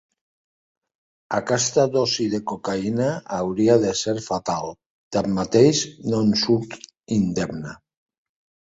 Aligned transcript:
Aquesta 1.39 1.85
dosi 1.95 2.25
de 2.31 2.39
cocaïna 2.53 3.11
hauria 3.41 3.77
del 3.85 3.95
ser 4.01 4.17
fatal, 4.31 4.75
tanmateix, 5.19 5.87
no 6.11 6.27
en 6.29 6.37
surt 6.49 6.79
indemne. 7.23 7.81